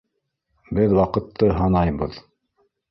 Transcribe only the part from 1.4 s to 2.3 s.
һанайбыҙ.